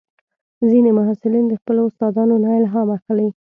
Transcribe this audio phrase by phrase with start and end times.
[0.69, 3.29] ځینې محصلین د خپلو استادانو نه الهام اخلي.